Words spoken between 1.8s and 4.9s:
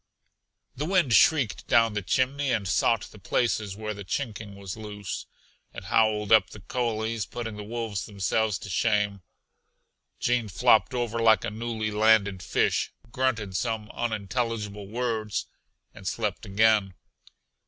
the chimney and sought the places where the chinking was